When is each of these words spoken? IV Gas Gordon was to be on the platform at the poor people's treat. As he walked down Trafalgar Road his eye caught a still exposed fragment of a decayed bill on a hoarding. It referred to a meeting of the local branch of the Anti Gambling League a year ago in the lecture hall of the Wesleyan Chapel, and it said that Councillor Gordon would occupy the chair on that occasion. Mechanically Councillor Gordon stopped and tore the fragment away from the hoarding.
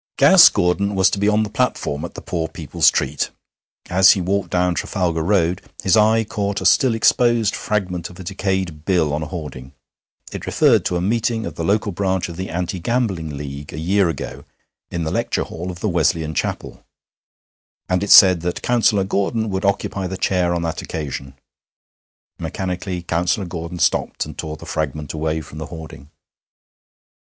IV 0.13 0.17
Gas 0.17 0.49
Gordon 0.49 0.95
was 0.95 1.11
to 1.11 1.19
be 1.19 1.27
on 1.29 1.43
the 1.43 1.49
platform 1.51 2.03
at 2.03 2.15
the 2.15 2.23
poor 2.23 2.47
people's 2.47 2.89
treat. 2.89 3.29
As 3.87 4.13
he 4.13 4.19
walked 4.19 4.49
down 4.49 4.73
Trafalgar 4.73 5.21
Road 5.21 5.61
his 5.83 5.95
eye 5.95 6.23
caught 6.23 6.59
a 6.59 6.65
still 6.65 6.95
exposed 6.95 7.55
fragment 7.55 8.09
of 8.09 8.19
a 8.19 8.23
decayed 8.23 8.83
bill 8.83 9.13
on 9.13 9.21
a 9.21 9.27
hoarding. 9.27 9.73
It 10.31 10.47
referred 10.47 10.85
to 10.85 10.95
a 10.95 11.01
meeting 11.01 11.45
of 11.45 11.53
the 11.53 11.63
local 11.63 11.91
branch 11.91 12.29
of 12.29 12.35
the 12.35 12.49
Anti 12.49 12.79
Gambling 12.79 13.37
League 13.37 13.73
a 13.73 13.77
year 13.79 14.09
ago 14.09 14.43
in 14.89 15.03
the 15.03 15.11
lecture 15.11 15.43
hall 15.43 15.69
of 15.69 15.81
the 15.81 15.87
Wesleyan 15.87 16.33
Chapel, 16.33 16.83
and 17.87 18.01
it 18.01 18.09
said 18.09 18.41
that 18.41 18.63
Councillor 18.63 19.03
Gordon 19.03 19.51
would 19.51 19.65
occupy 19.65 20.07
the 20.07 20.17
chair 20.17 20.55
on 20.55 20.63
that 20.63 20.81
occasion. 20.81 21.35
Mechanically 22.39 23.03
Councillor 23.03 23.45
Gordon 23.45 23.77
stopped 23.77 24.25
and 24.25 24.35
tore 24.35 24.57
the 24.57 24.65
fragment 24.65 25.13
away 25.13 25.41
from 25.41 25.59
the 25.59 25.67
hoarding. 25.67 26.09